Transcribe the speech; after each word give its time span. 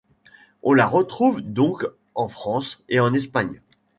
On 0.63 0.73
la 0.73 0.87
retrouve 0.87 1.41
donc 1.41 1.85
en 2.15 2.27
France 2.27 2.83
et 2.89 2.99
en 2.99 3.13
Espagne. 3.13 3.61